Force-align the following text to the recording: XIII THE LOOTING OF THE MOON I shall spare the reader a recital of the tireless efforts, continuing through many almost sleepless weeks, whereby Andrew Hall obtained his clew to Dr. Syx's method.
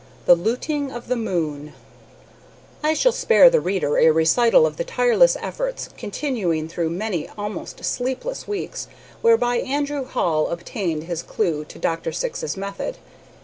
XIII 0.01 0.23
THE 0.25 0.35
LOOTING 0.35 0.91
OF 0.91 1.07
THE 1.09 1.15
MOON 1.15 1.73
I 2.81 2.95
shall 2.95 3.11
spare 3.11 3.51
the 3.51 3.61
reader 3.61 3.99
a 3.99 4.09
recital 4.09 4.65
of 4.65 4.77
the 4.77 4.83
tireless 4.83 5.37
efforts, 5.39 5.89
continuing 5.95 6.67
through 6.67 6.89
many 6.89 7.29
almost 7.37 7.85
sleepless 7.85 8.47
weeks, 8.47 8.87
whereby 9.21 9.57
Andrew 9.57 10.05
Hall 10.05 10.47
obtained 10.47 11.03
his 11.03 11.21
clew 11.21 11.65
to 11.65 11.77
Dr. 11.77 12.11
Syx's 12.11 12.57
method. 12.57 12.97